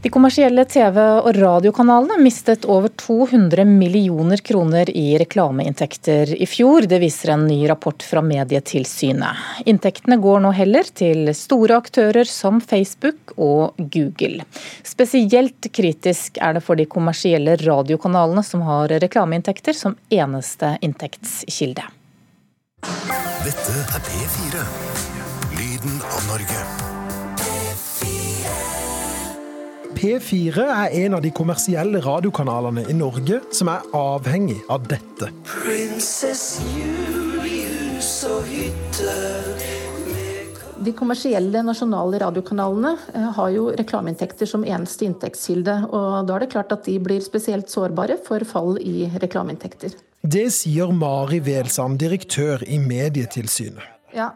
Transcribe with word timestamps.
De 0.00 0.08
kommersielle 0.08 0.64
TV- 0.64 1.20
og 1.20 1.34
radiokanalene 1.36 2.16
mistet 2.24 2.64
over 2.64 2.88
200 2.88 3.66
millioner 3.68 4.40
kroner 4.40 4.88
i 4.96 5.18
reklameinntekter 5.20 6.32
i 6.40 6.46
fjor. 6.48 6.86
Det 6.88 7.02
viser 7.02 7.34
en 7.34 7.44
ny 7.44 7.58
rapport 7.68 8.00
fra 8.00 8.22
Medietilsynet. 8.24 9.66
Inntektene 9.68 10.16
går 10.22 10.40
nå 10.40 10.54
heller 10.56 10.88
til 10.88 11.28
store 11.36 11.76
aktører 11.82 12.24
som 12.24 12.62
Facebook 12.64 13.34
og 13.36 13.76
Google. 13.92 14.46
Spesielt 14.88 15.68
kritisk 15.68 16.40
er 16.40 16.56
det 16.56 16.64
for 16.64 16.80
de 16.80 16.88
kommersielle 16.88 17.58
radiokanalene 17.60 18.44
som 18.46 18.64
har 18.64 18.96
reklameinntekter 19.04 19.76
som 19.76 19.98
eneste 20.08 20.78
inntektskilde. 20.80 21.84
Dette 23.44 23.76
er 23.84 24.08
P4. 24.08 24.64
Lyden 25.60 26.00
av 26.08 26.24
Norge. 26.32 26.99
P4 29.94 30.64
er 30.64 30.94
en 31.04 31.16
av 31.18 31.22
de 31.24 31.30
kommersielle 31.34 32.00
radiokanalene 32.04 32.86
i 32.88 32.94
Norge 32.96 33.40
som 33.54 33.70
er 33.72 33.84
avhengig 33.96 34.60
av 34.70 34.86
dette. 34.90 35.30
De 40.80 40.94
kommersielle 40.96 41.62
nasjonale 41.66 42.20
radiokanalene 42.22 42.94
eh, 43.12 43.28
har 43.36 43.52
jo 43.52 43.66
reklameinntekter 43.76 44.48
som 44.48 44.64
eneste 44.64 45.04
inntektskilde. 45.08 45.76
og 45.90 46.26
Da 46.28 46.38
er 46.38 46.46
det 46.46 46.52
klart 46.54 46.72
at 46.72 46.86
de 46.88 46.96
blir 47.02 47.20
spesielt 47.24 47.68
sårbare 47.68 48.16
for 48.24 48.46
fall 48.48 48.78
i 48.80 49.10
reklameinntekter. 49.20 49.98
Det 50.20 50.48
sier 50.52 50.92
Mari 50.92 51.42
Welsand, 51.44 52.00
direktør 52.00 52.64
i 52.64 52.80
Medietilsynet. 52.80 53.99
Ja, 54.14 54.30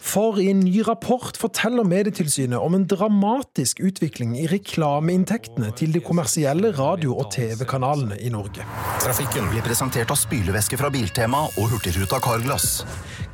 For 0.00 0.38
i 0.40 0.48
en 0.48 0.62
ny 0.64 0.80
rapport 0.86 1.36
forteller 1.36 1.84
Medietilsynet 1.84 2.58
om 2.58 2.74
en 2.74 2.86
dramatisk 2.88 3.82
utvikling 3.84 4.32
i 4.40 4.46
reklameinntektene 4.48 5.68
til 5.76 5.92
de 5.92 6.00
kommersielle 6.00 6.72
radio- 6.78 7.18
og 7.18 7.28
TV-kanalene 7.34 8.16
i 8.24 8.32
Norge. 8.32 8.64
Trafikken 9.04 9.50
blir 9.52 9.66
presentert 9.66 10.10
av 10.14 10.18
spylevæske 10.18 10.80
fra 10.80 10.90
Biltema 10.94 11.44
og 11.60 11.68
Hurtigruta 11.74 12.22
Carglass. 12.24 12.86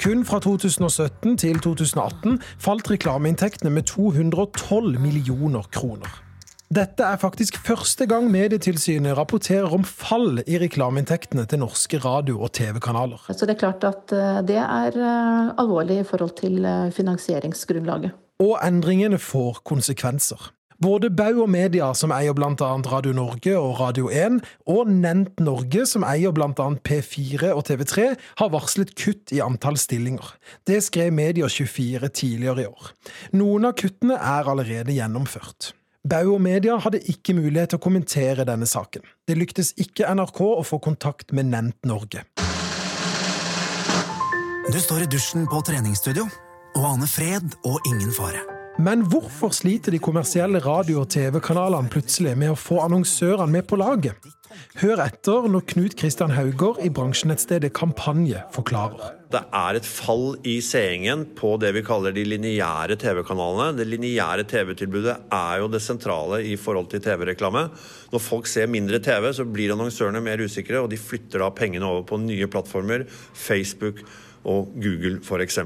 Kun 0.02 0.26
fra 0.26 0.42
2017 0.42 1.38
til 1.38 1.62
2018 1.62 2.40
falt 2.58 2.90
reklameinntektene 2.90 3.70
med 3.70 3.86
212 3.94 4.98
millioner 5.00 5.70
kroner. 5.70 6.23
Dette 6.74 7.04
er 7.06 7.20
faktisk 7.20 7.58
første 7.62 8.06
gang 8.10 8.24
Medietilsynet 8.32 9.14
rapporterer 9.18 9.70
om 9.76 9.84
fall 9.86 10.40
i 10.42 10.56
reklameinntektene 10.58 11.44
til 11.46 11.60
norske 11.60 12.00
radio- 12.02 12.40
og 12.42 12.50
TV-kanaler. 12.56 13.20
Så 13.28 13.46
det 13.46 13.54
er 13.54 13.60
klart 13.60 13.84
at 13.86 14.14
eh, 14.16 14.40
det 14.48 14.56
er 14.58 14.96
eh, 14.96 15.52
alvorlig 15.60 16.00
i 16.00 16.06
forhold 16.08 16.32
til 16.40 16.64
eh, 16.64 16.88
finansieringsgrunnlaget. 16.96 18.16
Og 18.42 18.56
endringene 18.64 19.20
får 19.22 19.60
konsekvenser. 19.68 20.48
Både 20.82 21.12
Bau 21.14 21.44
og 21.44 21.52
Media, 21.52 21.92
som 21.94 22.10
eier 22.16 22.34
bl.a. 22.34 22.48
Radio 22.90 23.14
Norge 23.14 23.54
og 23.60 23.78
Radio 23.78 24.08
1, 24.10 24.40
og 24.66 24.90
Nent 24.90 25.38
Norge, 25.44 25.86
som 25.86 26.02
eier 26.08 26.34
bl.a. 26.34 26.50
P4 26.88 27.52
og 27.54 27.62
TV3, 27.68 28.08
har 28.40 28.52
varslet 28.56 28.96
kutt 28.98 29.36
i 29.36 29.44
antall 29.44 29.78
stillinger. 29.78 30.34
Det 30.66 30.82
skrev 30.88 31.14
Media24 31.14 32.10
tidligere 32.10 32.66
i 32.66 32.68
år. 32.72 32.92
Noen 33.38 33.70
av 33.70 33.78
kuttene 33.78 34.18
er 34.18 34.50
allerede 34.56 34.98
gjennomført. 34.98 35.74
Bau 36.04 36.34
og 36.34 36.40
Media 36.44 36.74
hadde 36.84 36.98
ikke 37.08 37.32
mulighet 37.32 37.70
til 37.72 37.78
å 37.80 37.82
kommentere 37.86 38.44
denne 38.44 38.66
saken. 38.68 39.00
Det 39.24 39.38
lyktes 39.40 39.70
ikke 39.80 40.10
NRK 40.12 40.40
å 40.44 40.64
få 40.68 40.76
kontakt 40.84 41.32
med 41.32 41.48
Nent 41.48 41.78
Norge. 41.88 42.26
Du 44.68 44.76
står 44.80 45.06
i 45.06 45.08
dusjen 45.08 45.48
på 45.48 45.62
treningsstudio 45.64 46.26
og 46.74 46.84
aner 46.90 47.08
fred 47.08 47.56
og 47.64 47.88
ingen 47.88 48.12
fare. 48.12 48.42
Men 48.84 49.06
hvorfor 49.08 49.54
sliter 49.54 49.94
de 49.94 50.02
kommersielle 50.02 50.60
radio- 50.60 51.00
og 51.06 51.08
TV-kanalene 51.14 51.88
plutselig 51.88 52.36
med 52.36 52.52
å 52.52 52.58
få 52.58 52.82
annonsørene 52.84 53.48
med 53.56 53.68
på 53.70 53.80
laget? 53.80 54.28
Hør 54.82 55.06
etter 55.06 55.48
når 55.48 55.64
Knut 55.72 55.96
Kristian 55.96 56.34
Haugård 56.36 56.84
i 56.84 56.92
bransjenettstedet 56.92 57.72
Kampanje 57.72 58.44
forklarer. 58.52 59.23
Det 59.34 59.40
er 59.50 59.74
et 59.74 59.86
fall 59.88 60.36
i 60.46 60.60
seingen 60.62 61.24
på 61.34 61.56
det 61.58 61.72
vi 61.74 61.82
kaller 61.82 62.14
de 62.14 62.22
lineære 62.28 62.94
TV-kanalene. 63.02 63.74
Det 63.74 63.86
lineære 63.88 64.44
TV-tilbudet 64.46 65.16
er 65.34 65.62
jo 65.62 65.70
det 65.72 65.80
sentrale 65.82 66.38
i 66.46 66.54
forhold 66.60 66.92
til 66.92 67.02
TV-reklame. 67.02 67.64
Når 68.12 68.22
folk 68.22 68.46
ser 68.46 68.70
mindre 68.70 69.00
TV, 69.02 69.32
så 69.34 69.46
blir 69.48 69.74
annonsørene 69.74 70.22
mer 70.22 70.44
usikre, 70.44 70.84
og 70.84 70.92
de 70.92 71.00
flytter 71.00 71.42
da 71.42 71.50
pengene 71.50 71.88
over 71.88 72.06
på 72.06 72.20
nye 72.22 72.46
plattformer. 72.46 73.08
Facebook 73.34 74.04
og 74.44 74.72
Google 74.76 75.18
f.eks. 75.24 75.58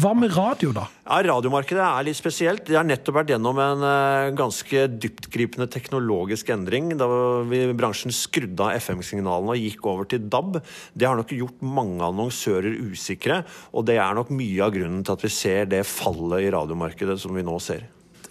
Hva 0.00 0.12
med 0.16 0.34
radio, 0.34 0.72
da? 0.76 0.86
Ja, 1.06 1.20
Radiomarkedet 1.30 1.82
er 1.84 2.06
litt 2.06 2.18
spesielt. 2.18 2.64
Det 2.68 2.78
har 2.78 2.86
nettopp 2.86 3.20
vært 3.20 3.32
gjennom 3.34 3.58
en 3.62 3.84
eh, 3.86 4.30
ganske 4.38 4.84
dyptgripende 4.90 5.68
teknologisk 5.70 6.52
endring 6.54 6.92
da 6.98 7.08
vi, 7.50 7.62
bransjen 7.76 8.14
skrudde 8.14 8.66
av 8.66 8.80
FM-signalene 8.80 9.54
og 9.54 9.64
gikk 9.64 9.86
over 9.90 10.10
til 10.10 10.26
DAB. 10.30 10.60
Det 10.94 11.08
har 11.08 11.18
nok 11.18 11.34
gjort 11.36 11.64
mange 11.64 12.06
annonsører 12.06 12.78
usikre, 12.90 13.42
og 13.74 13.86
det 13.90 14.00
er 14.02 14.16
nok 14.18 14.32
mye 14.34 14.64
av 14.66 14.74
grunnen 14.74 15.04
til 15.06 15.16
at 15.16 15.26
vi 15.26 15.32
ser 15.34 15.70
det 15.70 15.84
fallet 15.88 16.46
i 16.46 16.54
radiomarkedet 16.54 17.18
som 17.20 17.36
vi 17.36 17.46
nå 17.46 17.58
ser. 17.62 17.86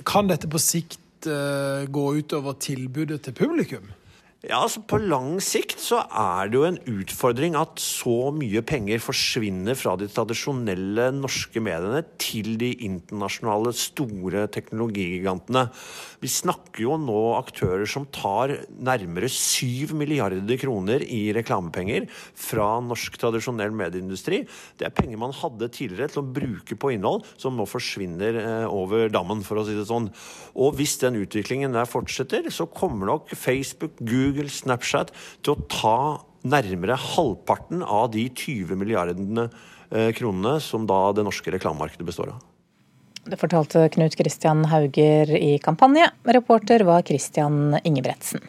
Kan 0.07 0.29
dette 0.29 0.47
på 0.49 0.61
sikt 0.61 1.27
uh, 1.27 1.85
gå 1.91 2.05
utover 2.21 2.55
tilbudet 2.61 3.21
til 3.25 3.35
publikum? 3.35 3.89
Ja, 4.39 4.61
altså 4.63 4.79
På 4.87 4.95
lang 5.03 5.41
sikt 5.43 5.81
så 5.83 5.97
er 6.15 6.47
det 6.47 6.55
jo 6.55 6.61
en 6.63 6.77
utfordring 6.87 7.57
at 7.59 7.81
så 7.83 8.29
mye 8.31 8.61
penger 8.63 9.01
forsvinner 9.03 9.75
fra 9.75 9.97
de 9.99 10.07
tradisjonelle 10.07 11.09
norske 11.11 11.59
mediene 11.59 12.05
til 12.23 12.53
de 12.61 12.69
internasjonale 12.87 13.73
store 13.75 14.45
teknologigigantene. 14.55 15.65
Vi 16.23 16.31
snakker 16.31 16.85
jo 16.85 16.95
nå 17.03 17.17
aktører 17.35 17.83
som 17.89 18.05
tar 18.15 18.53
nærmere 18.79 19.27
7 19.27 19.91
milliarder 19.99 20.61
kroner 20.61 21.03
i 21.03 21.33
reklamepenger 21.35 22.07
fra 22.31 22.69
norsk 22.79 23.19
tradisjonell 23.19 23.75
medieindustri. 23.75 24.45
Det 24.79 24.87
er 24.87 24.95
penger 24.95 25.19
man 25.19 25.35
hadde 25.35 25.67
tidligere 25.67 26.15
til 26.15 26.23
å 26.23 26.31
bruke 26.39 26.79
på 26.79 26.93
innhold, 26.95 27.27
som 27.35 27.59
nå 27.59 27.67
forsvinner 27.67 28.39
eh, 28.39 28.71
over 28.71 29.11
dammen, 29.11 29.43
for 29.43 29.59
å 29.59 29.67
si 29.67 29.75
det 29.75 29.87
sånn. 29.91 30.07
Og 30.55 30.79
hvis 30.79 30.95
den 31.03 31.19
utviklingen 31.19 31.75
der 31.75 31.91
fortsetter, 31.91 32.47
så 32.55 32.71
kommer 32.71 33.11
nok 33.11 33.35
Facebook, 33.35 33.99
Google, 33.99 34.28
Snapchat 34.53 35.13
til 35.43 35.55
å 35.55 35.63
ta 35.71 35.97
nærmere 36.47 36.95
halvparten 36.95 37.83
av 37.83 38.11
de 38.13 38.27
20 38.29 38.79
milliardene 38.79 39.49
eh, 39.91 40.11
kronene 40.15 40.59
som 40.63 40.85
da 40.87 41.09
det 41.15 41.25
norske 41.27 41.51
reklamemarkedet 41.55 42.07
består 42.07 42.33
av. 42.35 42.45
Det 43.29 43.37
fortalte 43.37 43.83
Knut 43.93 44.15
Kristian 44.17 44.63
Hauger 44.71 45.29
i 45.35 45.57
Kampanje. 45.61 46.07
Reporter 46.23 46.85
var 46.87 47.03
Christian 47.05 47.75
Ingebretsen. 47.83 48.41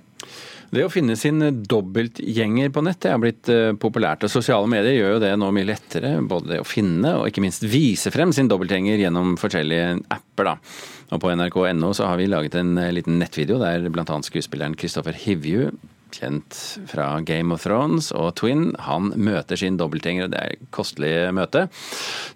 Det 0.71 0.85
å 0.87 0.91
finne 0.93 1.17
sin 1.19 1.43
dobbeltgjenger 1.67 2.71
på 2.71 2.83
nett 2.87 3.01
det 3.03 3.11
er 3.11 3.23
blitt 3.23 3.51
eh, 3.51 3.73
populært. 3.75 4.23
og 4.23 4.31
Sosiale 4.31 4.71
medier 4.71 4.95
gjør 4.95 5.17
jo 5.17 5.23
det 5.25 5.33
nå 5.41 5.51
mye 5.55 5.67
lettere. 5.67 6.13
Både 6.23 6.53
det 6.53 6.61
å 6.63 6.69
finne 6.69 7.17
og 7.19 7.27
ikke 7.27 7.43
minst 7.43 7.67
vise 7.67 8.13
frem 8.15 8.31
sin 8.37 8.51
dobbeltgjenger 8.51 9.03
gjennom 9.03 9.35
forskjellige 9.41 9.97
apper. 10.15 10.53
da. 10.53 10.55
Og 11.11 11.23
På 11.23 11.33
nrk.no 11.35 11.91
så 11.97 12.07
har 12.07 12.21
vi 12.21 12.31
laget 12.31 12.55
en 12.61 12.77
eh, 12.79 12.93
liten 12.95 13.19
nettvideo 13.19 13.59
der 13.63 13.91
bl.a. 13.91 14.21
skuespilleren 14.27 14.79
Kristoffer 14.79 15.17
Hivju 15.19 15.73
kjent 16.15 16.57
fra 16.91 17.21
Game 17.27 17.55
of 17.55 17.63
Thrones 17.65 18.11
og 18.15 18.33
Twin. 18.41 18.71
Han 18.87 19.13
møter 19.19 19.59
sin 19.59 19.79
dobbeltgjenger, 19.81 20.27
og 20.27 20.33
det 20.33 20.41
er 20.41 20.57
et 20.57 20.73
kostelig 20.75 21.13
møte. 21.37 21.67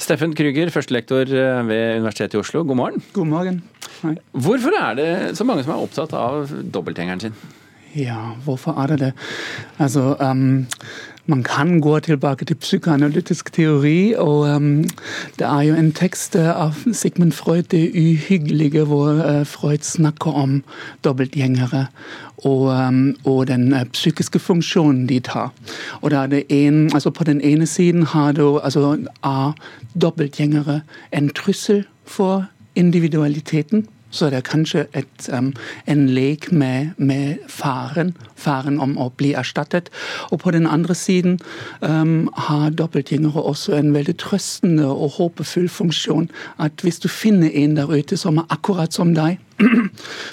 Steffen 0.02 0.34
Krüger, 0.38 0.74
førstelektor 0.74 1.30
eh, 1.30 1.64
ved 1.70 2.00
Universitetet 2.02 2.38
i 2.38 2.42
Oslo, 2.42 2.66
god 2.66 2.82
morgen. 2.82 3.10
God 3.14 3.30
morgen. 3.30 3.60
Hei. 4.02 4.16
Hvorfor 4.34 4.74
er 4.78 4.96
det 4.98 5.10
så 5.38 5.46
mange 5.46 5.66
som 5.66 5.76
er 5.76 5.84
opptatt 5.86 6.14
av 6.18 6.50
dobbeltgjengeren 6.50 7.28
sin? 7.28 7.44
Ja, 7.97 8.19
hvorfor 8.44 8.82
er 8.82 8.87
det 8.87 9.00
det? 9.00 9.12
Altså, 9.78 10.16
um, 10.31 10.66
man 11.27 11.43
kan 11.43 11.81
gå 11.81 11.99
tilbake 11.99 12.44
til 12.44 12.55
psykoanalytisk 12.55 13.53
teori, 13.53 14.15
og 14.15 14.38
um, 14.56 14.84
det 15.38 15.47
er 15.47 15.60
jo 15.60 15.75
en 15.75 15.93
tekst 15.93 16.37
av 16.37 16.75
Sigmund 16.93 17.32
Freud, 17.32 17.62
'Det 17.62 17.91
uhyggelige', 17.94 18.84
hvor 18.84 19.38
uh, 19.38 19.47
Freud 19.47 19.78
snakker 19.82 20.31
om 20.31 20.64
dobbeltgjengere 21.05 21.87
og, 22.37 22.85
og 23.25 23.46
den 23.46 23.73
uh, 23.73 23.85
psykiske 23.93 24.38
funksjonen 24.38 25.08
de 25.08 25.20
tar. 25.20 25.52
Og 26.00 26.11
da 26.11 26.17
er 26.17 26.26
det 26.26 26.44
en, 26.49 26.85
altså 26.94 27.11
På 27.11 27.25
den 27.25 27.40
ene 27.40 27.67
siden 27.67 28.02
har 28.02 28.32
du, 28.32 28.58
altså, 28.58 28.99
er 29.25 29.52
dobbeltgjengere 30.00 30.81
en 31.12 31.29
trussel 31.29 31.85
for 32.05 32.47
individualiteten. 32.75 33.87
Så 34.14 34.31
det 34.31 34.38
er 34.38 34.46
kanskje 34.46 34.84
et, 34.94 35.26
um, 35.34 35.50
en 35.90 36.05
lek 36.14 36.50
med, 36.55 36.94
med, 36.96 37.43
faren, 37.50 38.12
faren 38.38 38.78
om 38.82 38.94
å 39.00 39.08
bli 39.19 39.32
erstattet. 39.34 39.90
Og 40.31 40.44
på 40.44 40.52
den 40.55 40.69
andre 40.70 40.94
siden 40.94 41.40
um, 41.81 42.31
har 42.46 42.70
dobbeltgjengere 42.78 43.43
også 43.43 43.75
en 43.81 43.90
veldig 43.96 44.14
trøstende 44.22 44.87
og 44.87 45.19
håpefull 45.19 45.66
funksjon. 45.66 46.31
At 46.62 46.87
hvis 46.87 47.02
du 47.02 47.11
finner 47.11 47.50
en 47.50 47.75
der 47.81 47.90
ute 47.90 48.19
som 48.20 48.38
er 48.38 48.49
akkurat 48.55 48.94
som 48.94 49.16
deg, 49.19 49.43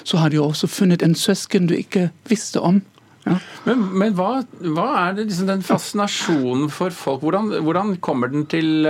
så 0.08 0.22
har 0.22 0.30
du 0.30 0.38
også 0.42 0.70
funnet 0.70 1.02
en 1.02 1.18
søsken 1.18 1.66
du 1.66 1.74
ikke 1.74 2.10
visste 2.30 2.62
om. 2.62 2.82
Ja. 3.26 3.36
Men, 3.66 3.82
men 3.98 4.14
hva, 4.18 4.42
hva, 4.62 4.86
er 5.04 5.18
det 5.18 5.28
liksom 5.28 5.50
den 5.50 5.62
fascinasjonen 5.66 6.70
for 6.74 6.94
folk? 6.94 7.22
Hvordan, 7.22 7.52
hvordan 7.62 7.96
kommer 8.02 8.30
den 8.30 8.48
til, 8.50 8.86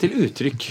til 0.00 0.20
uttrykk? 0.24 0.68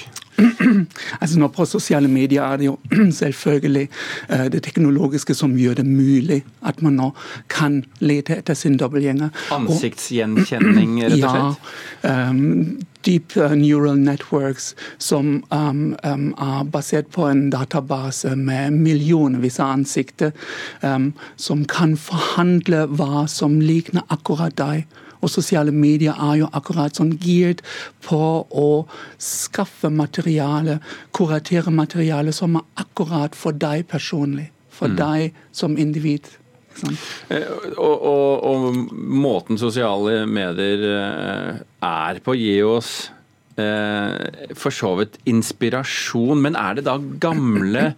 altså 1.22 1.40
nå 1.40 1.50
På 1.54 1.66
sosiale 1.70 2.08
medier 2.12 2.44
er 2.44 2.62
det 2.62 2.70
jo 2.70 2.78
selvfølgelig 3.22 3.88
uh, 4.30 4.48
det 4.54 4.64
teknologiske 4.66 5.36
som 5.38 5.58
gjør 5.58 5.82
det 5.82 5.86
mulig 5.88 6.44
at 6.64 6.82
man 6.82 6.98
nå 7.00 7.12
kan 7.52 7.82
lete 8.00 8.38
etter 8.38 8.58
sin 8.58 8.78
dobbeltgjenger. 8.80 9.30
Ansiktsgjenkjenning, 9.54 10.98
rett 11.04 11.20
og 11.20 11.30
slett? 11.36 11.70
Ja. 12.04 12.30
Um, 12.30 12.80
deep 13.04 13.36
uh, 13.38 13.56
neural 13.56 13.98
networks 14.00 14.76
som 14.98 15.44
um, 15.52 15.96
um, 16.04 16.30
er 16.40 16.64
basert 16.72 17.12
på 17.12 17.28
en 17.28 17.50
database 17.52 18.36
med 18.36 18.72
millionvis 18.72 19.60
av 19.60 19.78
ansikter, 19.78 20.32
um, 20.82 21.12
som 21.36 21.66
kan 21.66 21.98
forhandle 22.00 22.86
hva 22.96 23.26
som 23.28 23.60
likner 23.62 24.08
akkurat 24.14 24.56
deg. 24.60 24.88
Og 25.24 25.32
sosiale 25.32 25.72
medier 25.72 26.18
er 26.20 26.42
jo 26.42 26.52
akkurat 26.52 27.00
sånn 27.00 27.16
giret 27.22 27.64
på 28.04 28.20
å 28.44 28.70
skaffe 29.22 29.92
materiale, 29.94 30.80
kuratere 31.16 31.72
materiale 31.74 32.36
som 32.36 32.60
er 32.60 32.68
akkurat 32.84 33.38
for 33.38 33.56
deg 33.56 33.88
personlig. 33.92 34.50
For 34.74 34.92
mm. 34.92 34.98
deg 35.00 35.44
som 35.56 35.78
individ. 35.80 36.28
Sånn. 36.74 36.96
og, 37.78 38.06
og, 38.10 38.46
og, 38.50 38.94
måten 38.98 39.60
sosiale 39.62 40.24
medier 40.26 40.86
eh, 40.90 41.60
er 41.86 42.22
på, 42.26 42.34
gir 42.34 42.66
oss 42.66 42.90
eh, 43.62 44.56
for 44.58 44.74
så 44.74 44.96
vidt 44.98 45.20
inspirasjon. 45.30 46.42
Men 46.42 46.58
er 46.58 46.80
det 46.80 46.88
da 46.88 46.98
gamle, 46.98 47.92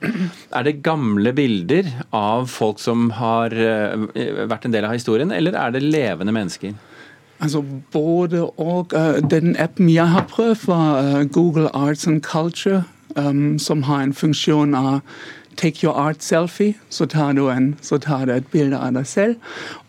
er 0.59 0.67
det 0.67 0.81
gamle 0.83 1.31
bilder 1.37 1.87
av 2.11 2.51
folk 2.51 2.83
som 2.83 3.07
har 3.15 3.55
vært 3.55 4.67
en 4.67 4.75
del 4.75 4.89
av 4.89 4.97
historien, 4.97 5.31
eller 5.31 5.55
er 5.55 5.77
det 5.77 5.85
levende 5.87 6.35
mennesker? 6.35 6.75
Altså 7.39 7.63
Både 7.91 8.45
og. 8.45 8.93
Den 9.29 9.55
appen 9.59 9.89
jeg 9.89 10.09
har 10.09 10.25
prøvd, 10.29 10.67
var 10.67 11.23
Google 11.33 11.75
Arts 11.75 12.07
and 12.07 12.21
Culture, 12.21 12.83
um, 13.15 13.59
som 13.59 13.83
har 13.83 14.03
en 14.03 14.13
funksjon 14.13 14.75
av 14.75 14.99
Take 15.57 15.83
your 15.83 15.95
art 15.95 16.23
selfie, 16.23 16.75
så 16.89 17.05
tar 17.05 17.33
du, 17.33 17.47
en, 17.49 17.75
så 17.81 17.97
tar 17.97 18.25
du 18.25 18.33
et 18.33 18.47
bilde 18.51 18.77
av 18.77 18.91
deg 18.97 19.07
selv. 19.07 19.35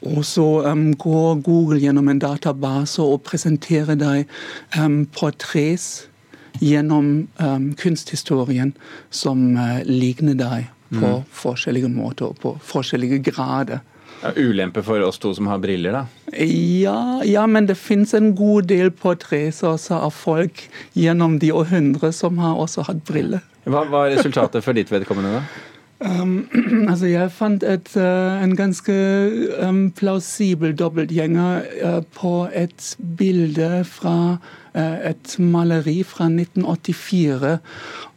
Og 0.07 0.25
så 0.25 0.45
um, 0.67 0.93
går 0.95 1.41
Google 1.43 1.81
gjennom 1.83 2.09
en 2.09 2.23
database 2.23 3.03
og 3.03 3.25
presenterer 3.27 3.99
deg 3.99 4.31
um, 4.79 5.07
portrets 5.11 6.07
gjennom 6.63 7.27
um, 7.43 7.73
kunsthistorien 7.75 8.77
som 9.11 9.57
uh, 9.59 9.83
ligner 9.85 10.39
deg 10.39 10.71
på 10.95 11.03
mm. 11.03 11.27
forskjellige 11.35 11.91
måter 11.91 12.31
og 12.31 12.39
på 12.43 12.55
forskjellige 12.63 13.25
grader. 13.27 13.83
Ja, 14.23 14.33
ulempe 14.37 14.83
for 14.83 15.03
oss 15.05 15.19
to 15.23 15.35
som 15.37 15.47
har 15.51 15.61
briller, 15.63 15.93
da? 15.93 16.33
Ja, 16.41 17.23
ja 17.25 17.47
men 17.47 17.69
det 17.69 17.77
finnes 17.79 18.15
en 18.17 18.33
god 18.39 18.69
del 18.73 18.91
portretter 18.91 19.75
også 19.75 20.01
av 20.01 20.15
folk 20.17 20.67
gjennom 20.97 21.39
de 21.43 21.53
århundrer 21.53 22.15
som 22.17 22.41
har 22.43 22.59
også 22.63 22.87
hatt 22.89 23.05
briller. 23.09 23.45
Hva 23.67 23.85
var 23.91 24.11
resultatet 24.15 24.65
for 24.65 24.79
ditt 24.79 24.93
vedkommende, 24.93 25.41
da? 25.41 25.73
Um, 26.05 26.49
altså 26.91 27.09
jeg 27.09 27.31
fant 27.33 27.63
et, 27.65 27.89
uh, 27.97 28.43
en 28.45 28.53
ganske 28.57 28.93
um, 29.65 29.87
plausibel 29.97 30.75
dobbeltgjenger 30.77 31.63
uh, 31.81 32.03
på 32.13 32.33
et 32.53 32.91
bilde 33.17 33.81
fra 33.89 34.17
uh, 34.77 34.99
et 35.09 35.39
maleri 35.41 36.03
fra 36.05 36.29
1984. 36.29 37.55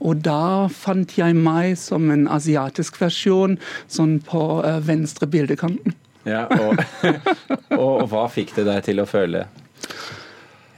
Og 0.04 0.26
da 0.28 0.68
fant 0.76 1.16
jeg 1.18 1.38
meg 1.40 1.78
som 1.80 2.12
en 2.12 2.28
asiatisk 2.28 3.00
versjon, 3.00 3.56
sånn 3.88 4.20
på 4.28 4.44
venstre 4.84 5.30
bildekanten. 5.32 5.96
Ja, 6.28 6.50
og, 6.52 6.84
og, 7.08 7.80
og 7.80 8.08
hva 8.12 8.28
fikk 8.28 8.58
det 8.60 8.68
deg 8.68 8.84
til 8.92 9.00
å 9.00 9.08
føle? 9.08 9.48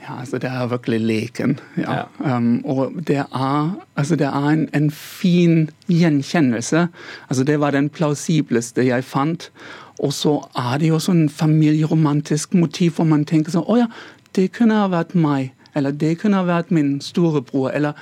Ja, 0.02 0.18
altså 0.20 0.38
Det 0.38 0.50
er 0.50 0.66
virkelig 0.66 1.00
leken. 1.00 1.58
Ja. 1.76 1.94
ja. 1.94 2.36
Um, 2.36 2.62
og 2.64 2.92
det 3.06 3.16
er, 3.16 3.70
altså 3.96 4.16
det 4.16 4.26
er 4.26 4.48
en, 4.48 4.68
en, 4.74 4.90
fin 4.90 5.70
gjenkjennelse. 5.88 6.88
Altså 7.28 7.44
Det 7.44 7.60
var 7.60 7.70
den 7.70 7.88
plausibleste 7.88 8.86
jeg 8.86 9.04
fant. 9.04 9.50
Og 9.98 10.12
så 10.12 10.48
er 10.58 10.78
det 10.78 10.88
jo 10.88 10.98
sånn 10.98 11.28
familieromantisk 11.28 12.54
motiv 12.54 12.96
hvor 12.96 13.06
man 13.06 13.24
tenker 13.24 13.54
sånn 13.54 13.68
Å 13.68 13.78
ja, 13.84 13.86
det 14.34 14.50
kunne 14.56 14.80
ha 14.80 14.88
vært 14.90 15.14
meg. 15.14 15.52
Eller 15.74 15.94
det 15.94 16.18
kunne 16.20 16.40
ha 16.40 16.48
vært 16.48 16.72
min 16.74 17.00
storebror. 17.00 17.70
Eller 17.70 17.92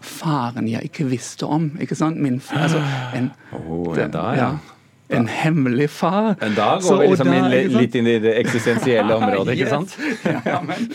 faren 0.00 0.68
jeg 0.68 0.90
ikke 0.90 1.08
visste 1.10 1.46
om. 1.46 1.70
ikke 1.80 1.96
sant? 1.96 2.20
Min, 2.20 2.40
altså, 2.52 2.82
en, 3.16 3.30
oh, 3.56 3.96
da, 3.96 4.26
ja. 4.36 4.50
Ja 5.10 5.16
en 5.16 5.28
hemmelig 5.28 5.90
far. 5.90 6.34
Men 6.40 6.54
da 6.54 6.70
går 6.74 6.80
så, 6.80 6.96
vi 7.00 7.08
liksom 7.08 7.30
da, 7.30 7.58
inn, 7.58 7.76
litt 7.78 7.94
inn 7.94 8.08
i 8.10 8.16
det 8.22 8.32
eksistensielle 8.40 9.14
området, 9.14 9.54
ikke 9.54 9.68
sant? 9.70 9.94
ja, 10.50 10.58
men 10.66 10.88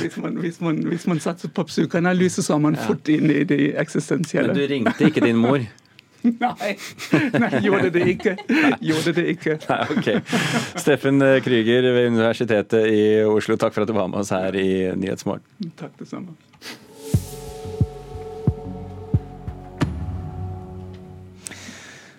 hvis 0.00 0.16
man, 0.16 0.38
hvis, 0.40 0.60
man, 0.64 0.78
hvis 0.88 1.04
man, 1.10 1.20
satser 1.20 1.52
på 1.52 1.66
psykoanalyse, 1.68 2.42
så 2.42 2.56
er 2.56 2.64
man 2.64 2.78
fort 2.80 3.08
inn 3.12 3.28
i 3.32 3.42
det 3.48 3.74
eksistensielle. 3.80 4.54
Men 4.54 4.62
du 4.62 4.72
ringte 4.72 5.10
ikke 5.10 5.24
din 5.26 5.40
mor? 5.40 5.60
Nei, 6.28 6.72
nei, 7.38 7.60
gjorde 7.62 7.92
det 7.94 8.02
ikke. 8.10 8.32
Gjorde 8.82 9.12
det 9.14 9.24
ikke. 9.36 9.54
Nei, 9.70 9.78
ok. 9.94 10.08
Steffen 10.82 11.22
Krüger 11.44 11.86
ved 11.94 12.10
Universitetet 12.10 12.90
i 12.90 13.04
Oslo, 13.22 13.54
takk 13.54 13.76
for 13.76 13.86
at 13.86 13.92
du 13.92 13.94
var 13.94 14.10
med 14.10 14.24
oss 14.24 14.34
her 14.34 14.58
i 14.58 14.68
Nyhetsmorgen. 14.98 15.46
Takk 15.78 15.94
det 16.02 16.10
samme. 16.10 16.34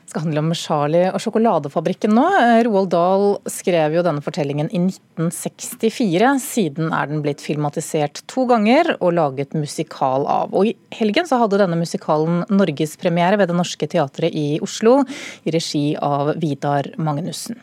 Skal 0.10 0.26
handle 0.26 0.42
om 0.44 0.54
Charlie 0.58 1.10
og 1.14 1.22
sjokoladefabrikken 1.24 2.14
nå. 2.18 2.26
Roald 2.68 2.90
Dahl 2.94 3.26
skrev 3.50 3.96
jo 3.98 4.04
denne 4.06 4.24
fortellingen 4.26 4.72
i 4.74 4.82
1964. 4.82 6.32
Siden 6.44 6.94
er 6.96 7.10
den 7.12 7.24
blitt 7.26 7.44
filmatisert 7.46 8.24
to 8.30 8.48
ganger 8.50 8.96
og 8.98 9.16
laget 9.18 9.56
musikal 9.58 10.28
av. 10.30 10.54
Og 10.54 10.72
I 10.72 10.76
helgen 10.98 11.30
så 11.30 11.40
hadde 11.42 11.62
denne 11.62 11.80
musikalen 11.80 12.44
norgespremiere 12.50 13.40
ved 13.40 13.52
Det 13.52 13.58
Norske 13.60 13.90
Teatret 13.90 14.36
i 14.36 14.48
Oslo, 14.66 15.00
i 15.46 15.54
regi 15.56 15.86
av 15.96 16.36
Vidar 16.42 16.92
Magnussen. 16.98 17.60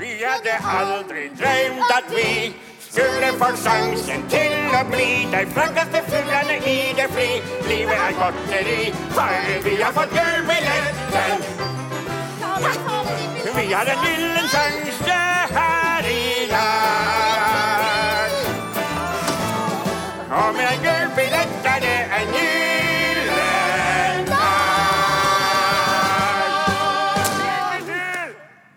Vi 0.00 0.16
hadde 0.20 0.56
aldri 0.60 1.28
drømt 1.40 1.94
at 1.96 2.10
vi 2.12 2.50
skulle 2.90 3.32
få 3.40 3.54
sjansen 3.56 4.26
til 4.32 4.59
å 4.78 4.82
bli 4.90 5.26
de 5.32 5.42
frankeste 5.54 6.02
fuglene 6.08 6.56
i 6.66 6.92
det 6.98 7.08
fri. 7.14 7.30
Livet 7.68 7.98
er 8.06 8.12
godteri, 8.18 8.92
for 9.16 9.30
vi 9.64 9.74
har 9.82 9.92
fått 9.96 10.12
gullbilletten. 10.14 11.38
Vi 13.56 13.72
har 13.72 13.86
en 13.94 14.00
gyllen 14.04 14.46
sjanse 14.52 15.20
her 15.56 16.02
i 16.12 16.46
dag. 16.50 18.30
Og 20.40 20.54
med 20.54 20.74
gullbillett 20.84 21.39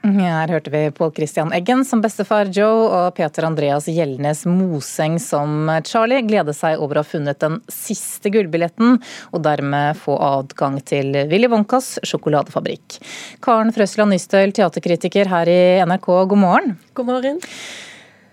Her 0.03 0.51
hørte 0.51 0.67
vi 0.67 0.81
Pål 0.91 1.13
Christian 1.15 1.53
Eggen 1.55 1.85
som 1.87 2.01
bestefar 2.03 2.49
Joe 2.51 2.89
og 2.91 3.13
Peter 3.15 3.45
Andreas 3.47 3.85
Gjelnes 3.87 4.41
Moseng 4.43 5.15
som 5.23 5.71
Charlie 5.87 6.25
gleder 6.27 6.51
seg 6.51 6.81
over 6.83 6.99
å 6.99 7.03
ha 7.05 7.07
funnet 7.07 7.39
den 7.39 7.61
siste 7.71 8.27
gullbilletten, 8.33 8.97
og 9.31 9.45
dermed 9.47 9.95
få 10.01 10.17
adgang 10.19 10.81
til 10.83 11.15
Willy 11.31 11.47
Wonkas 11.47 12.01
sjokoladefabrikk. 12.03 12.99
Karen 13.47 13.71
Frøsland 13.71 14.11
Nystøl, 14.11 14.51
teaterkritiker 14.51 15.31
her 15.31 15.47
i 15.47 15.63
NRK, 15.87 16.11
god 16.35 16.43
morgen. 16.43 16.77
God 16.99 17.11
morgen. 17.13 17.39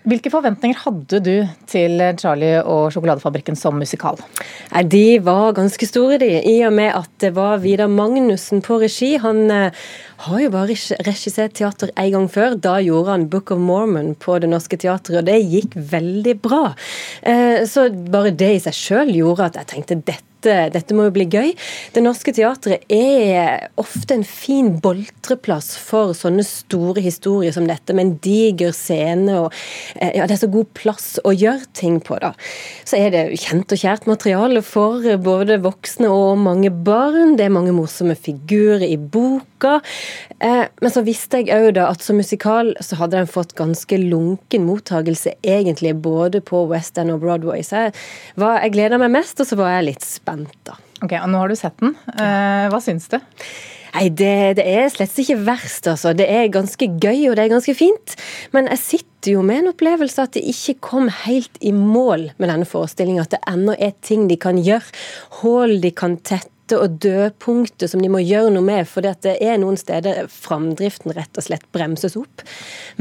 Hvilke 0.01 0.31
forventninger 0.33 0.79
hadde 0.81 1.19
du 1.21 1.33
til 1.69 2.01
Charlie 2.17 2.57
og 2.65 2.89
sjokoladefabrikken 2.93 3.57
som 3.59 3.75
musikal? 3.77 4.17
De 4.89 5.19
var 5.21 5.53
ganske 5.53 5.85
store, 5.85 6.17
de. 6.21 6.39
I 6.41 6.55
og 6.65 6.73
med 6.73 6.89
at 6.97 7.11
det 7.21 7.35
var 7.35 7.61
Vidar 7.61 7.91
Magnussen 7.91 8.63
på 8.65 8.79
regi. 8.81 9.11
Han 9.21 9.43
eh, 9.53 9.83
har 10.25 10.41
jo 10.41 10.49
bare 10.55 10.73
regissert 11.05 11.53
teater 11.59 11.93
en 11.93 12.09
gang 12.15 12.27
før. 12.33 12.57
Da 12.57 12.79
gjorde 12.81 13.13
han 13.13 13.29
Book 13.29 13.53
of 13.53 13.61
Mormon 13.61 14.15
på 14.17 14.39
Det 14.41 14.49
Norske 14.49 14.81
Teatret, 14.81 15.21
og 15.21 15.29
det 15.29 15.37
gikk 15.45 15.77
veldig 15.93 16.35
bra. 16.41 16.63
Eh, 17.21 17.61
så 17.69 17.91
bare 17.93 18.33
det 18.33 18.51
i 18.55 18.65
seg 18.65 18.77
sjøl 18.77 19.13
gjorde 19.21 19.51
at 19.51 19.61
jeg 19.61 19.73
tenkte 19.75 20.01
dette 20.01 20.30
dette, 20.41 20.71
dette 20.73 20.95
må 20.97 21.07
jo 21.07 21.13
bli 21.15 21.27
gøy. 21.29 21.53
Det 21.93 22.03
Norske 22.03 22.33
Teatret 22.33 22.85
er 22.91 23.69
ofte 23.81 24.15
en 24.15 24.25
fin 24.25 24.73
boltreplass 24.81 25.75
for 25.77 26.15
sånne 26.17 26.43
store 26.47 27.01
historier 27.03 27.53
som 27.55 27.67
dette, 27.69 27.93
med 27.93 28.05
en 28.05 28.13
diger 28.23 28.73
scene 28.75 29.37
og 29.37 29.53
eh, 29.95 30.13
ja, 30.17 30.25
det 30.27 30.35
er 30.35 30.43
så 30.43 30.51
god 30.51 30.71
plass 30.77 31.07
å 31.27 31.33
gjøre 31.35 31.69
ting 31.77 31.99
på, 32.03 32.17
da. 32.21 32.33
Så 32.87 32.97
er 32.99 33.13
det 33.13 33.23
kjent 33.41 33.71
og 33.71 33.81
kjært 33.81 34.07
materiale 34.09 34.63
for 34.65 35.05
både 35.21 35.59
voksne 35.63 36.09
og 36.11 36.41
mange 36.41 36.71
barn. 36.71 37.35
Det 37.37 37.47
er 37.47 37.53
mange 37.53 37.75
morsomme 37.75 38.17
figurer 38.17 38.85
i 38.87 38.97
boka. 38.97 39.79
Eh, 40.39 40.65
men 40.81 40.93
så 40.93 41.05
visste 41.05 41.41
jeg 41.41 41.53
òg 41.53 41.79
at 41.81 42.03
som 42.03 42.17
musikal 42.19 42.73
så 42.81 42.97
hadde 42.99 43.19
den 43.19 43.29
fått 43.29 43.53
ganske 43.59 43.97
lunken 44.01 44.65
mottagelse, 44.67 45.35
egentlig, 45.45 45.93
både 46.01 46.41
på 46.45 46.63
West 46.71 46.97
End 47.01 47.13
og 47.13 47.21
Broadway. 47.23 47.63
Så 47.65 47.85
jeg, 47.85 47.95
var, 48.41 48.61
jeg 48.63 48.75
gleda 48.75 48.99
meg 49.01 49.13
mest, 49.13 49.39
og 49.41 49.47
så 49.47 49.57
var 49.59 49.75
jeg 49.75 49.91
litt 49.91 50.05
spent, 50.05 50.30
da. 50.67 50.77
Ok, 51.01 51.15
og 51.17 51.29
Nå 51.31 51.41
har 51.41 51.51
du 51.51 51.57
sett 51.57 51.77
den. 51.81 51.95
Eh, 52.13 52.65
hva 52.71 52.81
syns 52.83 53.09
du? 53.11 53.17
Nei, 53.91 54.05
det, 54.15 54.55
det, 54.61 54.63
er 54.63 54.87
slett 54.91 55.17
ikke 55.19 55.39
verst, 55.43 55.87
altså. 55.91 56.13
Det 56.15 56.27
er 56.31 56.51
ganske 56.53 56.87
gøy, 56.87 57.25
og 57.27 57.35
det 57.35 57.43
er 57.43 57.51
ganske 57.51 57.75
fint. 57.75 58.15
Men 58.55 58.69
jeg 58.71 58.79
sitter 58.79 59.33
jo 59.35 59.41
med 59.45 59.61
en 59.61 59.71
opplevelse 59.73 60.23
at 60.23 60.37
de 60.37 60.43
ikke 60.53 60.77
kom 60.87 61.09
helt 61.25 61.59
i 61.59 61.73
mål 61.75 62.29
med 62.39 62.47
denne 62.47 62.67
forestillinga. 62.67 63.25
At 63.27 63.35
det 63.35 63.41
ennå 63.51 63.75
er 63.75 63.91
ting 64.05 64.29
de 64.31 64.39
kan 64.39 64.61
gjøre, 64.61 64.95
hull 65.41 65.75
de 65.83 65.91
kan 65.91 66.15
tette 66.23 66.50
og 66.79 66.99
dødpunkter 67.03 67.89
som 67.91 68.03
de 68.03 68.09
må 68.11 68.21
gjøre 68.23 68.53
noe 68.53 68.65
med, 68.65 68.87
for 68.89 69.05
det 69.05 69.35
er 69.37 69.59
noen 69.61 69.79
steder 69.79 70.27
framdriften 70.31 71.15
rett 71.17 71.39
og 71.39 71.47
slett 71.47 71.65
bremses 71.75 72.17
opp. 72.19 72.45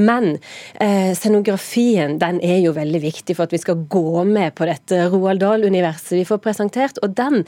Men 0.00 0.32
eh, 0.80 1.12
scenografien 1.18 2.18
den 2.22 2.40
er 2.44 2.60
jo 2.64 2.74
veldig 2.76 3.02
viktig 3.04 3.36
for 3.36 3.46
at 3.46 3.54
vi 3.54 3.62
skal 3.62 3.84
gå 3.90 4.24
med 4.28 4.56
på 4.58 4.68
dette 4.70 5.06
Roald 5.12 5.42
Dahl-universet 5.44 6.18
vi 6.18 6.26
får 6.28 6.42
presentert. 6.44 6.98
og 7.02 7.14
den 7.16 7.44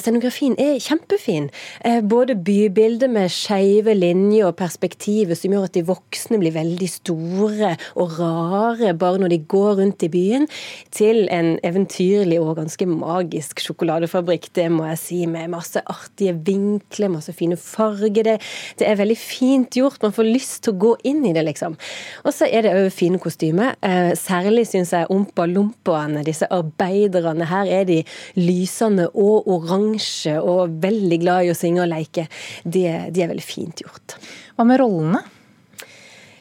scenografien 0.00 0.54
er 0.60 0.78
kjempefin. 0.80 1.48
Eh, 1.84 2.00
både 2.00 2.36
bybildet 2.46 3.10
med 3.12 3.32
skeive 3.32 3.94
linjer 3.96 4.48
og 4.48 4.56
perspektivet 4.58 5.38
som 5.38 5.52
gjør 5.52 5.66
at 5.68 5.76
de 5.76 5.84
voksne 5.86 6.40
blir 6.40 6.54
veldig 6.54 6.88
store 6.90 7.74
og 7.96 8.16
rare 8.20 8.94
bare 8.96 9.20
når 9.20 9.34
de 9.34 9.40
går 9.52 9.80
rundt 9.80 10.04
i 10.06 10.10
byen, 10.12 10.46
til 10.94 11.26
en 11.32 11.56
eventyrlig 11.66 12.38
og 12.40 12.56
ganske 12.60 12.86
magisk 12.88 13.60
sjokoladefabrikk, 13.64 14.48
det 14.56 14.68
må 14.72 14.86
jeg 14.90 15.00
si, 15.02 15.20
med 15.30 15.52
masse 15.52 15.80
artige 15.84 16.36
vinkler, 16.46 17.12
masse 17.12 17.34
fine 17.36 17.58
farger. 17.60 18.22
Det, 18.26 18.36
det 18.80 18.88
er 18.88 19.00
veldig 19.00 19.18
fint 19.20 19.76
gjort. 19.76 20.00
Man 20.02 20.14
får 20.16 20.30
lyst 20.30 20.62
til 20.64 20.74
å 20.74 20.80
gå 20.86 20.92
inn 21.08 21.24
i 21.28 21.34
det, 21.36 21.44
liksom. 21.46 21.76
Og 22.24 22.34
så 22.34 22.48
er 22.48 22.64
det 22.64 22.74
òg 22.76 22.88
fine 22.94 23.20
kostymer. 23.22 23.76
Eh, 23.84 24.12
særlig 24.18 24.66
syns 24.70 24.94
jeg 24.96 25.10
ompa-lompaene, 25.12 26.24
disse 26.26 26.48
arbeiderne. 26.52 27.48
Her 27.50 27.68
er 27.80 27.88
de 27.88 28.00
lysende 28.38 29.08
og 29.12 29.46
oransje 29.46 29.65
oransje 29.66 30.38
og 30.40 30.78
veldig 30.82 31.20
glad 31.22 31.46
i 31.46 31.52
å 31.52 31.58
synge 31.58 31.84
og 31.84 31.90
leke, 31.92 32.28
det, 32.64 32.88
de 33.12 33.24
er 33.24 33.32
veldig 33.32 33.44
fint 33.44 33.84
gjort. 33.84 34.16
Hva 34.56 34.66
med 34.68 34.80
rollene? 34.80 35.24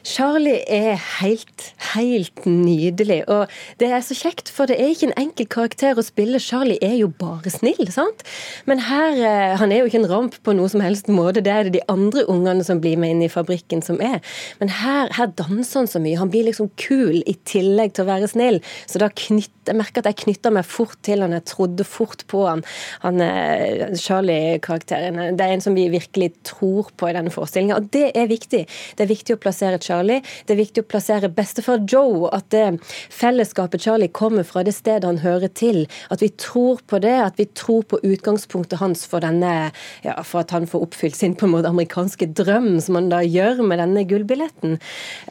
Charlie 0.05 0.61
er 0.69 0.99
helt, 1.19 1.73
helt 1.95 2.45
nydelig. 2.45 3.23
Og 3.31 3.49
det 3.81 3.89
er 3.89 4.03
så 4.05 4.13
kjekt, 4.17 4.51
for 4.53 4.69
det 4.69 4.77
er 4.77 4.91
ikke 4.93 5.09
en 5.09 5.17
enkel 5.17 5.47
karakter 5.49 5.97
å 5.97 6.05
spille. 6.05 6.41
Charlie 6.41 6.77
er 6.85 6.93
jo 6.99 7.09
bare 7.09 7.49
snill, 7.49 7.89
sant? 7.93 8.21
Men 8.69 8.83
her 8.85 9.17
eh, 9.17 9.55
Han 9.57 9.73
er 9.73 9.81
jo 9.81 9.89
ikke 9.89 10.03
en 10.03 10.11
ramp 10.11 10.37
på 10.45 10.53
noe 10.53 10.69
som 10.69 10.83
helst 10.85 11.09
måte. 11.09 11.41
Det 11.41 11.51
er 11.51 11.65
det 11.65 11.79
de 11.79 11.83
andre 11.89 12.25
ungene 12.29 12.65
som 12.67 12.81
blir 12.83 12.99
med 13.01 13.15
inn 13.15 13.25
i 13.25 13.31
fabrikken, 13.31 13.81
som 13.85 13.97
er. 13.97 14.21
Men 14.61 14.69
her, 14.77 15.09
her 15.17 15.33
danser 15.33 15.81
han 15.81 15.89
så 15.89 16.01
mye. 16.03 16.19
Han 16.21 16.29
blir 16.33 16.45
liksom 16.51 16.69
kul 16.77 17.23
i 17.25 17.37
tillegg 17.49 17.95
til 17.95 18.05
å 18.05 18.11
være 18.13 18.29
snill. 18.29 18.61
Så 18.85 19.01
da 19.01 19.09
knytter 19.09 19.53
jeg 19.65 19.79
merker 19.79 20.03
at 20.03 20.11
jeg 20.11 20.19
knytter 20.25 20.53
meg 20.53 20.67
fort 20.69 20.97
til 21.05 21.23
han. 21.23 21.33
Jeg 21.33 21.47
trodde 21.49 21.85
fort 21.87 22.21
på 22.29 22.43
han. 22.45 22.61
han 23.01 23.21
eh, 23.23 23.95
Charlie-karakteren. 23.97 25.33
Det 25.37 25.45
er 25.45 25.55
en 25.55 25.65
som 25.65 25.73
vi 25.77 25.87
virkelig 25.89 26.31
tror 26.45 26.91
på 26.93 27.09
i 27.09 27.15
denne 27.17 27.33
forestillinga. 27.33 27.79
Og 27.79 27.89
det 27.95 28.11
er 28.13 28.29
viktig. 28.29 28.61
Det 28.67 29.05
er 29.05 29.09
viktig 29.09 29.37
å 29.37 29.41
plassere 29.41 29.81
Charlie 29.81 29.94
Charlie. 29.95 30.21
Det 30.45 30.55
er 30.55 30.61
viktig 30.61 30.83
å 30.83 30.89
plassere 30.89 31.31
bestefar 31.31 31.83
Joe, 31.87 32.29
at 32.35 32.49
det 32.53 32.79
fellesskapet 33.13 33.85
Charlie 33.85 34.11
kommer 34.11 34.45
fra 34.47 34.63
det 34.65 34.75
stedet 34.75 35.07
han 35.07 35.21
hører 35.23 35.51
til. 35.55 35.85
At 36.11 36.23
vi 36.23 36.31
tror 36.41 36.81
på 36.89 36.99
det, 37.03 37.15
at 37.23 37.39
vi 37.39 37.47
tror 37.55 37.85
på 37.89 37.99
utgangspunktet 38.03 38.81
hans 38.81 39.05
for 39.07 39.23
denne 39.23 39.71
ja, 40.03 40.15
for 40.23 40.43
at 40.43 40.53
han 40.55 40.67
får 40.69 40.87
oppfylt 40.87 41.17
sin 41.17 41.35
på 41.37 41.47
en 41.47 41.55
måte 41.55 41.71
amerikanske 41.71 42.27
drøm, 42.37 42.75
som 42.83 42.99
han 42.99 43.11
da 43.13 43.21
gjør 43.23 43.63
med 43.65 43.79
denne 43.81 44.05
gullbilletten. 44.09 44.79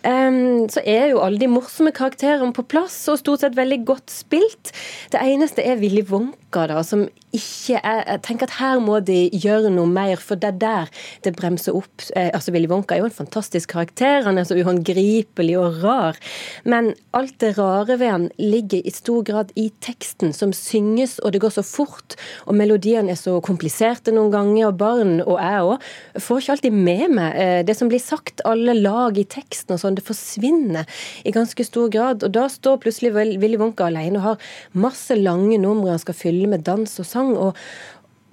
Um, 0.05 0.65
så 0.73 0.83
er 0.85 1.11
jo 1.13 1.23
alle 1.25 1.43
de 1.43 1.51
morsomme 1.51 1.93
karakterene 1.95 2.55
på 2.57 2.67
plass, 2.71 2.97
og 3.11 3.21
stort 3.21 3.45
sett 3.45 3.59
veldig 3.59 3.83
godt 3.89 4.13
spilt. 4.13 4.73
Det 5.13 5.21
eneste 5.21 5.65
er 5.65 5.81
Willy 5.83 6.05
Wonka, 6.09 6.67
da, 6.71 6.81
som 6.87 7.07
ikke 7.35 7.81
er 7.83 8.03
Jeg 8.05 8.21
tenker 8.23 8.47
at 8.47 8.57
her 8.61 8.81
må 8.83 9.01
de 9.03 9.27
gjøre 9.33 9.71
noe 9.73 9.91
mer, 9.91 10.21
for 10.23 10.39
det 10.39 10.53
er 10.53 10.59
der 10.61 10.91
det 11.27 11.35
bremser 11.35 11.75
opp. 11.75 12.05
Eh, 12.15 12.31
altså 12.31 12.53
Willy 12.55 12.69
Wonka 12.71 12.95
er 12.95 13.03
jo 13.03 13.09
en 13.09 13.17
fantastisk 13.17 13.73
karakter. 13.75 14.23
Han 14.27 14.39
er 14.39 14.47
så 14.47 14.54
uhåndgripelig 14.61 15.57
og 15.61 15.81
rar. 15.85 16.19
Men 16.65 16.93
alt 17.17 17.37
det 17.43 17.55
rare 17.59 17.99
ved 18.01 18.11
han 18.11 18.27
ligger 18.41 18.85
i 18.85 18.93
stor 18.95 19.25
grad 19.27 19.53
i 19.59 19.69
teksten, 19.85 20.33
som 20.37 20.53
synges, 20.57 21.19
og 21.21 21.35
det 21.35 21.43
går 21.45 21.57
så 21.57 21.65
fort. 21.67 22.17
Og 22.49 22.57
melodiene 22.59 23.15
er 23.15 23.21
så 23.21 23.37
kompliserte 23.45 24.15
noen 24.15 24.33
ganger, 24.35 24.69
og 24.69 24.79
barn, 24.81 25.15
og 25.25 25.39
jeg 25.39 25.65
òg, 25.69 25.89
får 26.27 26.43
ikke 26.43 26.57
alltid 26.57 26.79
med 26.91 27.17
meg 27.19 27.41
eh, 27.41 27.61
det 27.67 27.77
som 27.79 27.91
blir 27.91 28.03
sagt. 28.03 28.45
Alle 28.49 28.77
lag 28.79 29.19
i 29.19 29.27
teksten 29.29 29.77
og 29.77 29.83
sånn, 29.83 29.99
det 29.99 30.07
forsvinner 30.07 30.89
i 31.25 31.35
ganske 31.35 31.67
stor 31.67 31.91
grad. 31.93 32.25
Og 32.27 32.35
da 32.35 32.47
står 32.51 32.81
plutselig 32.85 33.15
Willy 33.15 33.59
Wonka 33.61 33.89
alene 33.89 34.21
og 34.21 34.29
har 34.29 34.53
masse 34.87 35.17
lange 35.19 35.59
numre 35.61 35.95
han 35.95 36.03
skal 36.03 36.17
fylle 36.19 36.51
med 36.51 36.65
dans 36.67 36.99
og 37.01 37.09
sang. 37.09 37.35
og 37.35 37.57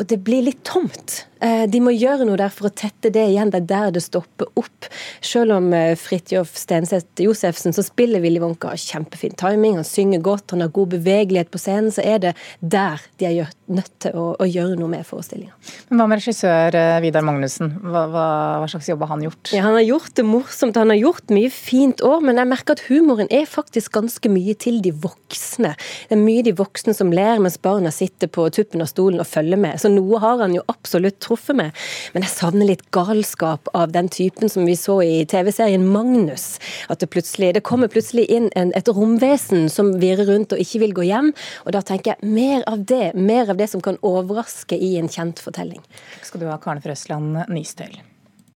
og 0.01 0.07
det 0.09 0.17
blir 0.25 0.41
litt 0.47 0.63
tomt. 0.65 1.27
Eh, 1.45 1.67
de 1.69 1.81
må 1.83 1.93
gjøre 1.93 2.25
noe 2.25 2.39
der 2.39 2.49
for 2.53 2.69
å 2.69 2.73
tette 2.73 3.11
det 3.13 3.27
igjen. 3.29 3.51
Det 3.53 3.61
er 3.61 3.67
der 3.69 3.93
det 3.93 4.01
stopper 4.01 4.49
opp. 4.57 4.87
Selv 5.21 5.53
om 5.59 5.69
eh, 5.77 5.93
Fridtjof 5.99 6.55
Stenseth 6.57 7.21
Josefsen, 7.21 7.75
så 7.75 7.85
spiller 7.85 8.23
Willy 8.23 8.41
Wonka 8.41 8.73
kjempefin 8.81 9.37
timing, 9.37 9.77
han 9.77 9.87
synger 9.87 10.23
godt, 10.25 10.55
han 10.55 10.65
har 10.65 10.73
god 10.73 10.95
bevegelighet 10.95 11.53
på 11.53 11.61
scenen, 11.61 11.93
så 11.93 12.05
er 12.05 12.21
det 12.25 12.35
der 12.59 13.05
de 13.21 13.29
er 13.29 13.37
nødt 13.75 13.93
til 14.03 14.17
å, 14.17 14.25
å 14.35 14.47
gjøre 14.47 14.77
noe 14.79 14.91
med 14.91 15.07
forestillinga. 15.07 15.55
Men 15.89 16.01
hva 16.01 16.07
med 16.11 16.21
regissør 16.21 16.77
eh, 16.77 16.97
Vidar 17.03 17.25
Magnussen, 17.25 17.73
hva, 17.83 18.05
hva, 18.11 18.25
hva, 18.61 18.69
slags 18.71 18.89
jobb 18.91 19.05
har 19.05 19.13
han 19.13 19.25
gjort? 19.25 19.53
Ja, 19.55 19.65
Han 19.67 19.77
har 19.77 19.85
gjort 19.85 20.15
det 20.17 20.25
morsomt, 20.27 20.79
han 20.79 20.93
har 20.93 20.99
gjort 20.99 21.33
mye 21.33 21.51
fint 21.53 22.03
òg, 22.05 22.25
men 22.27 22.41
jeg 22.41 22.51
merker 22.51 22.77
at 22.77 22.85
humoren 22.89 23.29
er 23.33 23.47
faktisk 23.49 23.95
ganske 23.97 24.31
mye 24.31 24.55
til 24.59 24.81
de 24.83 24.93
voksne. 24.93 25.73
Det 26.09 26.17
er 26.17 26.21
mye 26.21 26.45
de 26.45 26.55
voksne 26.57 26.95
som 26.97 27.13
ler, 27.13 27.41
mens 27.43 27.59
barna 27.61 27.91
sitter 27.93 28.31
på 28.31 28.47
tuppen 28.53 28.83
av 28.83 28.89
stolen 28.91 29.21
og 29.23 29.29
følger 29.29 29.59
med. 29.61 29.79
Så 29.81 29.91
noe 29.91 30.21
har 30.23 30.41
han 30.43 30.55
jo 30.55 30.65
absolutt 30.71 31.19
truffet 31.23 31.57
med. 31.57 31.77
Men 32.15 32.25
jeg 32.25 32.33
savner 32.33 32.69
litt 32.71 32.87
galskap 32.95 33.69
av 33.77 33.93
den 33.95 34.09
typen 34.11 34.51
som 34.51 34.65
vi 34.67 34.75
så 34.79 34.99
i 35.05 35.21
TV-serien 35.29 35.85
Magnus. 35.87 36.57
At 36.91 37.03
det 37.03 37.11
plutselig 37.13 37.53
det 37.57 37.65
kommer 37.67 37.91
plutselig 37.91 38.27
inn 38.31 38.49
en, 38.57 38.73
et 38.77 38.89
romvesen 38.89 39.67
som 39.71 39.93
virrer 40.01 40.29
rundt 40.29 40.55
og 40.55 40.61
ikke 40.61 40.81
vil 40.85 40.95
gå 40.97 41.07
hjem. 41.09 41.31
Og 41.65 41.75
da 41.75 41.83
tenker 41.85 42.13
jeg 42.13 42.31
mer 42.31 42.65
av 42.69 42.85
det. 42.89 43.11
Mer 43.15 43.51
av 43.51 43.59
det 43.59 43.60
som 43.67 43.83
kan 43.83 43.99
overraske 44.05 44.77
i 44.77 44.95
en 44.99 45.09
kjent 45.11 45.41
fortelling. 45.43 45.81
Skal 46.23 46.43
du 46.43 46.47
ha, 46.49 46.57
Karen 46.61 46.81
Frøsland 46.83 47.43
Nystøl. 47.51 47.99